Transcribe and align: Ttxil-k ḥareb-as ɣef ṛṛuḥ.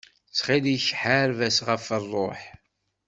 Ttxil-k 0.27 0.87
ḥareb-as 1.01 1.57
ɣef 1.67 1.83
ṛṛuḥ. 2.03 2.41